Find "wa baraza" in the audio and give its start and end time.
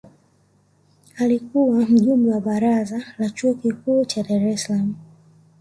2.31-3.03